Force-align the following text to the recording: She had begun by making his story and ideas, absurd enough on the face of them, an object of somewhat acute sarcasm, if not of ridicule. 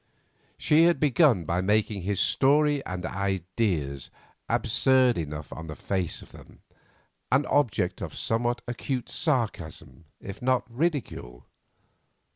She 0.57 0.85
had 0.85 0.99
begun 0.99 1.45
by 1.45 1.61
making 1.61 2.01
his 2.01 2.19
story 2.19 2.83
and 2.87 3.05
ideas, 3.05 4.09
absurd 4.49 5.15
enough 5.15 5.53
on 5.53 5.67
the 5.67 5.75
face 5.75 6.23
of 6.23 6.31
them, 6.31 6.63
an 7.31 7.45
object 7.45 8.01
of 8.01 8.17
somewhat 8.17 8.63
acute 8.67 9.09
sarcasm, 9.09 10.05
if 10.19 10.41
not 10.41 10.65
of 10.65 10.75
ridicule. 10.79 11.45